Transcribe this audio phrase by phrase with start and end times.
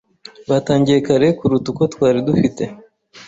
[0.49, 2.63] Batangiye kare kuruta uko twari dufite.